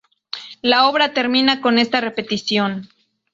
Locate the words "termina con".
1.13-1.77